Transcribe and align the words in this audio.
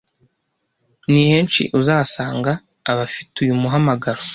ni 1.11 1.21
henshi 1.31 1.61
uzasanga 1.79 2.51
abafite 2.91 3.33
uyu 3.43 3.55
muhamagaro 3.61 4.21